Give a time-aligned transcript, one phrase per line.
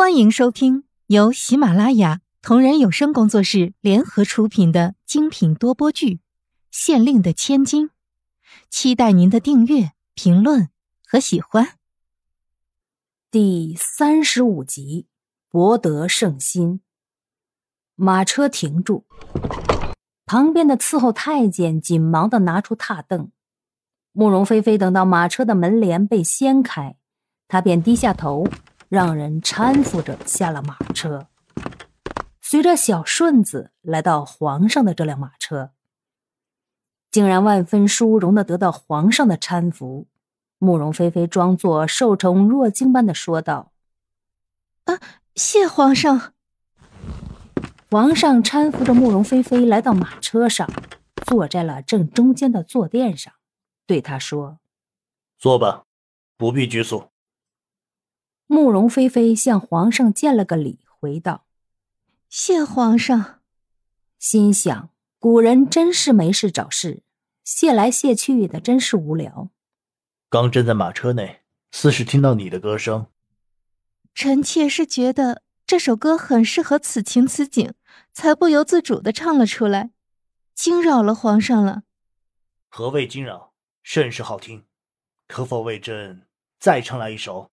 [0.00, 6.14] 欢迎收听由喜马拉雅同人有声工作室联合出品的精品多播剧
[6.70, 7.88] 《县令的千金》，
[8.70, 10.70] 期待您的订阅、评论
[11.06, 11.76] 和喜欢。
[13.30, 15.06] 第三十五集，
[15.50, 16.80] 博得圣心。
[17.94, 19.04] 马车停住，
[20.24, 23.30] 旁边的伺候太监紧忙的拿出踏凳。
[24.12, 26.96] 慕容菲菲等到马车的门帘被掀开，
[27.46, 28.46] 她便低下头。
[28.90, 31.28] 让人搀扶着下了马车，
[32.42, 35.70] 随着小顺子来到皇上的这辆马车，
[37.08, 40.08] 竟然万分殊荣的得到皇上的搀扶。
[40.58, 43.70] 慕容菲菲装作受宠若惊般的说道
[44.86, 44.98] ：“啊，
[45.36, 46.34] 谢皇上。”
[47.92, 50.68] 皇上搀扶着慕容菲菲来到马车上，
[51.24, 53.32] 坐在了正中间的坐垫上，
[53.86, 54.58] 对他说
[55.38, 55.84] ：“坐吧，
[56.36, 57.09] 不必拘束。”
[58.52, 61.44] 慕容菲菲向皇上见了个礼，回道
[62.28, 63.38] ：“谢皇上。”
[64.18, 67.04] 心想：古人真是没事找事，
[67.44, 69.50] 谢来谢去的，真是无聊。
[70.28, 73.06] 刚站在马车内，似是听到你的歌声。
[74.16, 77.72] 臣妾是觉得这首歌很适合此情此景，
[78.12, 79.92] 才不由自主的唱了出来，
[80.56, 81.84] 惊扰了皇上了。
[82.68, 83.52] 何谓惊扰？
[83.84, 84.64] 甚是好听，
[85.28, 86.26] 可否为朕
[86.58, 87.52] 再唱来一首？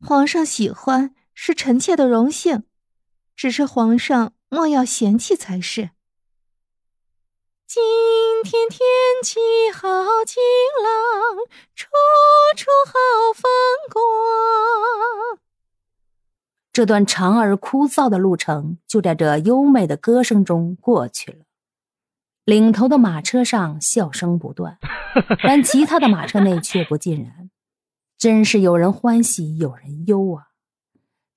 [0.00, 2.62] 皇上喜欢是臣妾的荣幸，
[3.34, 5.90] 只是皇上莫要嫌弃才是。
[7.66, 7.82] 今
[8.44, 8.80] 天天
[9.22, 9.38] 气
[9.74, 9.88] 好
[10.24, 10.40] 晴
[10.82, 11.36] 朗，
[11.74, 11.88] 处
[12.56, 12.92] 处好
[13.34, 13.50] 风
[13.92, 15.38] 光。
[16.72, 21.38] 这段长而枯燥的路程就在这优美的歌声中过去了。
[22.44, 24.78] 领头的马车上笑声不断，
[25.42, 27.50] 但其他的马车内却不尽然。
[28.18, 30.48] 真是有人欢喜有人忧啊！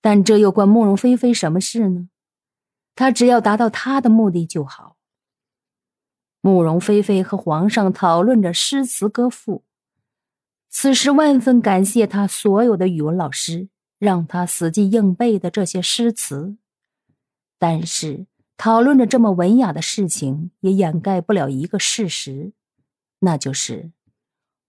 [0.02, 2.10] 但这又关慕容菲菲什么事呢？
[2.96, 4.98] 她只要达到她的目的就好。
[6.42, 9.64] 慕容菲菲和皇上讨论着诗词歌赋，
[10.72, 16.58] 此时万分感谢他所有的语文老师，让他死记硬背的这些诗词。
[17.59, 18.25] 但是
[18.58, 22.53] 讨论着这么文雅的事情，也掩盖不了一个事实，
[23.20, 23.91] 那就是。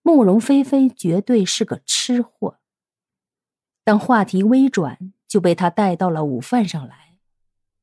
[0.03, 2.59] 慕容菲菲绝对是个吃货。
[3.83, 7.17] 当话题微转，就被他带到了午饭上来。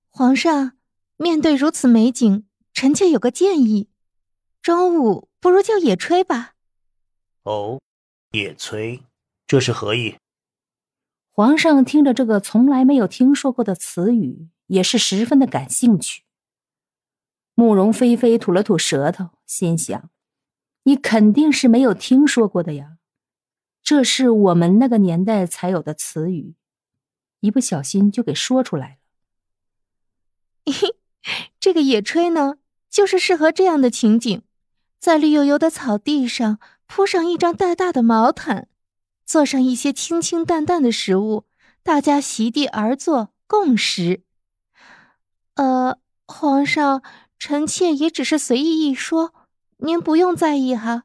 [0.09, 0.73] 皇上，
[1.17, 3.89] 面对如此美景，臣妾有个建议：
[4.63, 6.55] 中午不如叫野炊吧。
[7.43, 7.81] 哦，
[8.33, 9.03] 野炊，
[9.47, 10.17] 这是何意？
[11.33, 16.25] 皇上听着这个从来没有听说过的词语，也是十分的感兴趣。
[17.55, 20.11] 慕容菲菲吐了吐舌头，心想。
[20.85, 22.97] 你肯定是没有听说过的呀，
[23.83, 26.55] 这是我们那个年代才有的词语，
[27.41, 28.99] 一不小心就给说出来
[30.67, 30.73] 了。
[31.61, 32.57] 这个野炊呢，
[32.89, 34.43] 就是适合这样的情景，
[34.99, 38.69] 在绿油油的草地上铺上一张大大的毛毯，
[39.27, 41.45] 做上一些清清淡淡的食物，
[41.83, 44.23] 大家席地而坐共食。
[45.57, 47.03] 呃，皇上，
[47.39, 49.35] 臣妾也只是随意一说。
[49.83, 51.05] 您不用在意哈，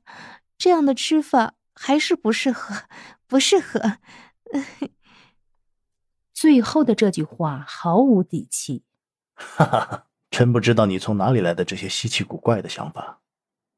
[0.58, 2.84] 这样的吃法还是不适合，
[3.28, 3.98] 不适合。
[6.34, 8.84] 最后的这句话毫无底气。
[9.34, 13.22] 哈哈哈，真不知道你从哪里来的这些稀奇古怪的想法。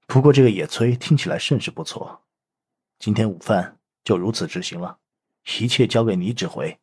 [0.05, 2.23] 不过这个野炊听起来甚是不错，
[2.99, 4.99] 今天午饭就如此执行了，
[5.59, 6.79] 一切交给你指挥。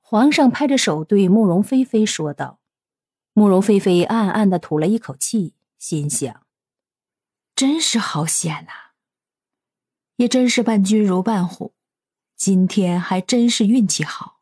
[0.00, 2.60] 皇上拍着手对慕容菲菲说道。
[3.32, 6.43] 慕容菲菲暗暗的吐了一口气，心想。
[7.54, 8.72] 真是好险呐！
[10.16, 11.72] 也真是伴君如伴虎，
[12.36, 14.40] 今天还真是运气好，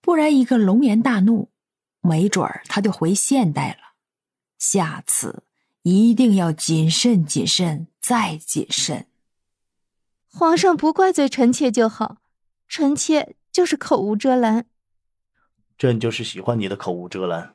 [0.00, 1.50] 不然一个龙颜大怒，
[2.00, 3.92] 没准儿他就回现代了。
[4.58, 5.44] 下次
[5.82, 9.06] 一定要谨慎、谨慎再谨慎。
[10.26, 12.18] 皇上不怪罪臣妾就好，
[12.66, 14.66] 臣妾就是口无遮拦。
[15.76, 17.54] 朕就是喜欢你的口无遮拦，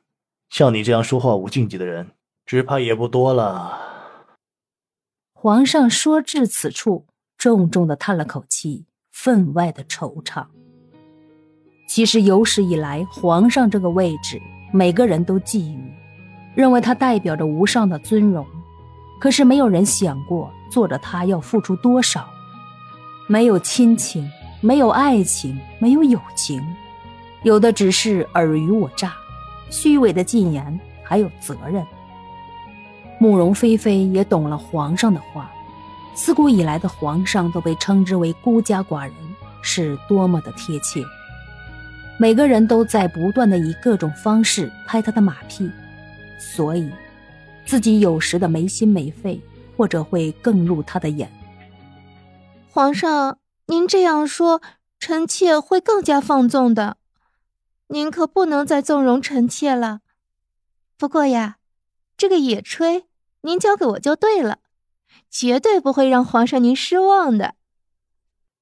[0.50, 2.12] 像你这样说话无禁忌的人，
[2.46, 3.97] 只怕也不多了。
[5.40, 7.06] 皇上说至此处，
[7.36, 10.44] 重重的叹了口气，分外的惆怅。
[11.86, 14.42] 其实有史以来，皇上这个位置，
[14.72, 15.78] 每个人都觊觎，
[16.56, 18.44] 认为他代表着无上的尊荣。
[19.20, 22.28] 可是没有人想过，做着他要付出多少。
[23.28, 24.28] 没有亲情，
[24.60, 26.60] 没有爱情，没有友情，
[27.44, 29.12] 有的只是尔虞我诈、
[29.70, 31.86] 虚伪的进言，还有责任。
[33.18, 35.50] 慕容菲菲也懂了皇上的话，
[36.14, 39.14] 自古以来的皇上都被称之为孤家寡人，
[39.62, 41.02] 是多么的贴切。
[42.18, 45.70] 每个人都在不断的以各种方式拍他的马屁，
[46.38, 46.90] 所以
[47.64, 49.40] 自己有时的没心没肺，
[49.76, 51.30] 或者会更入他的眼。
[52.70, 54.60] 皇上，您这样说，
[54.98, 56.96] 臣妾会更加放纵的。
[57.88, 60.00] 您可不能再纵容臣妾了。
[60.96, 61.56] 不过呀，
[62.16, 63.04] 这个野炊
[63.42, 64.58] 您交给我就对了，
[65.30, 67.54] 绝对不会让皇上您失望的。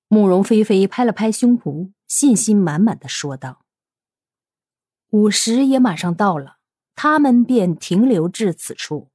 [0.08, 1.92] 慕容菲菲拍了拍胸脯。
[2.08, 3.64] 信心满满的说道
[5.10, 6.58] ：“午时也马上到了，
[6.94, 9.10] 他们便停留至此处。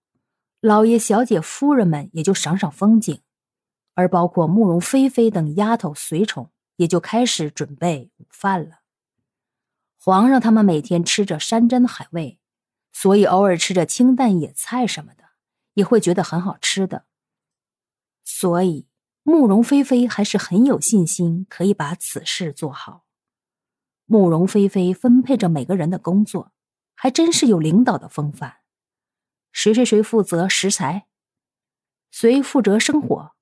[0.60, 3.22] 老爷、小姐、夫人们也就赏赏风景，
[3.94, 8.82] 而包括慕容菲菲等丫头随从，也就开始准备午饭了。
[9.98, 12.42] 皇上他们每天吃着山珍海味，
[12.92, 15.24] 所以偶尔吃着清淡野菜什么的，
[15.74, 17.06] 也会觉得很好吃的。
[18.24, 18.88] 所以。”
[19.24, 23.06] 慕容菲菲还是很有信心，可以把此事做好。
[24.06, 26.52] 慕容菲菲分配着每个人的工作，
[26.96, 28.62] 还真是有领导的风范。
[29.52, 31.08] 谁谁谁负责食材，
[32.10, 33.34] 谁负责生火，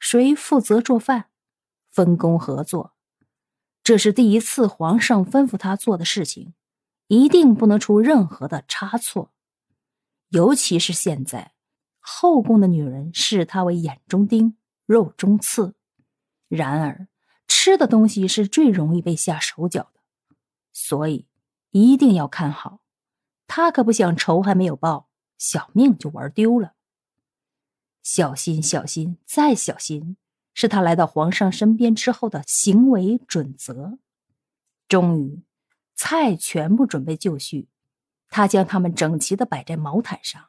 [0.00, 1.30] 谁负责做饭，
[1.88, 2.94] 分工合作。
[3.84, 6.54] 这是第一次皇上吩咐他做的事情，
[7.06, 9.32] 一定不能出任何的差错。
[10.30, 11.54] 尤其是现在，
[12.02, 14.58] 后宫的女人视他为眼中钉。
[14.84, 15.74] 肉中刺，
[16.48, 17.06] 然而
[17.46, 20.00] 吃的东西是最容易被下手脚的，
[20.72, 21.28] 所以
[21.70, 22.80] 一定要看好。
[23.46, 25.08] 他可不想仇还没有报，
[25.38, 26.74] 小命就玩丢了。
[28.02, 30.16] 小心，小心，再小心，
[30.52, 33.98] 是他来到皇上身边之后的行为准则。
[34.88, 35.42] 终于，
[35.94, 37.68] 菜全部准备就绪，
[38.28, 40.48] 他将它们整齐的摆在毛毯上，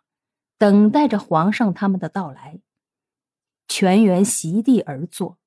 [0.64, 2.62] 等待着皇上他们的到来。
[3.68, 5.38] 全员席地而坐，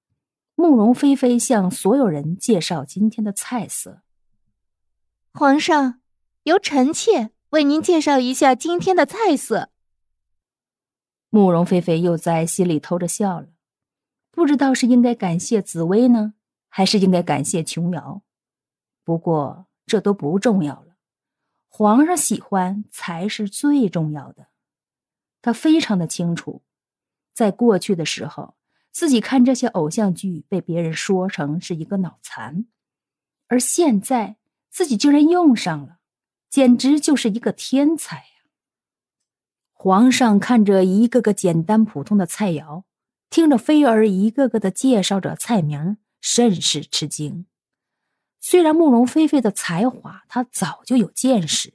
[0.55, 4.03] 慕容菲菲向所有人介绍今天的菜色。
[5.33, 6.03] 皇上，
[6.43, 9.71] 由臣妾为您介绍一下今天的菜色。
[11.31, 13.47] 慕容菲菲又在心里偷着笑了，
[14.31, 16.35] 不知道是应该感谢紫薇呢，
[16.69, 18.21] 还是应该感谢琼瑶。
[19.03, 20.97] 不过这都不重要了，
[21.69, 24.49] 皇上喜欢才是最重要的。
[25.47, 26.63] 他非常的清楚。
[27.33, 28.57] 在过去的时候，
[28.91, 32.67] 自己看这些偶像剧被别人说成是一个脑残，
[33.47, 34.39] 而现在
[34.71, 35.99] 自己居然用上了，
[36.51, 38.51] 简直就是一个天才呀！
[39.73, 42.83] 皇上看着一个个简单普通的菜肴，
[43.31, 47.47] 听着菲儿一个个的介绍着菜名，甚是吃惊。
[48.41, 51.75] 虽然慕容菲菲的才华他早就有见识，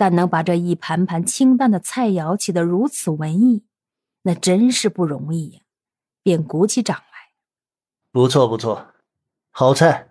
[0.00, 3.64] 但能把这一盘盘清淡的菜肴起得如此文艺。
[4.22, 5.60] 那真是不容易呀，
[6.22, 7.34] 便鼓起掌来。
[8.10, 8.94] 不错不错，
[9.50, 10.08] 好菜，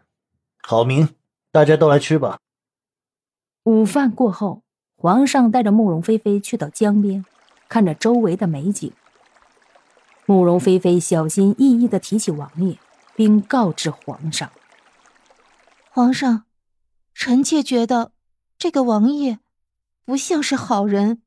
[0.62, 1.15] 好名，
[1.51, 2.39] 大家都来吃吧。
[3.63, 4.62] 午饭过后，
[4.95, 7.25] 皇上带着慕容菲菲去到江边，
[7.68, 8.94] 看着周围的美景。
[10.27, 12.77] 慕容菲菲小心翼翼的提起王爷，
[13.15, 14.51] 并告知皇上
[15.89, 16.44] ：“皇上，
[17.15, 18.12] 臣妾觉得
[18.59, 19.39] 这个王爷
[20.10, 21.22] 不像是好人。”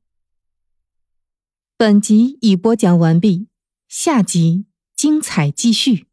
[1.79, 3.47] 本集已播讲完毕，
[3.87, 6.09] 下集精彩继续。